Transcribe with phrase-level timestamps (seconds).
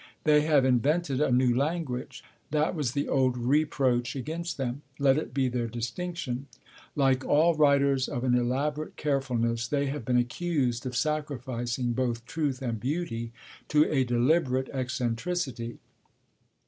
[0.23, 5.31] They have invented a new language: that was the old reproach against them; let it
[5.31, 6.47] be their distinction.
[6.95, 12.63] Like all writers of an elaborate carefulness, they have been accused of sacrificing both truth
[12.63, 13.31] and beauty
[13.67, 15.77] to a deliberate eccentricity.